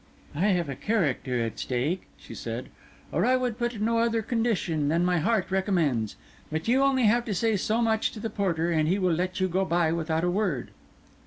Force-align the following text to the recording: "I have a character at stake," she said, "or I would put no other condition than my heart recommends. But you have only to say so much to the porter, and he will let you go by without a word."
"I 0.33 0.47
have 0.47 0.67
a 0.67 0.75
character 0.75 1.39
at 1.43 1.59
stake," 1.59 2.07
she 2.17 2.33
said, 2.33 2.69
"or 3.11 3.23
I 3.23 3.35
would 3.35 3.59
put 3.59 3.79
no 3.79 3.99
other 3.99 4.23
condition 4.23 4.87
than 4.87 5.05
my 5.05 5.19
heart 5.19 5.51
recommends. 5.51 6.15
But 6.51 6.67
you 6.67 6.79
have 6.79 6.87
only 6.89 7.07
to 7.07 7.33
say 7.35 7.55
so 7.55 7.83
much 7.83 8.11
to 8.13 8.19
the 8.19 8.31
porter, 8.31 8.71
and 8.71 8.87
he 8.89 8.97
will 8.97 9.13
let 9.13 9.39
you 9.39 9.47
go 9.47 9.63
by 9.63 9.91
without 9.91 10.23
a 10.23 10.31
word." 10.31 10.71